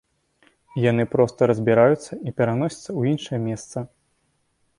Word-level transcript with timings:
Яны 0.91 1.03
проста 1.15 1.39
разбіраюцца 1.51 2.13
і 2.27 2.29
пераносяцца 2.41 2.85
ў 2.85 3.01
іншае 3.13 3.39
месца. 3.49 3.77